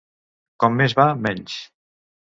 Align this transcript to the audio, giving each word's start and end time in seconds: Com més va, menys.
Com 0.63 0.79
més 0.81 0.97
va, 1.03 1.07
menys. 1.29 1.63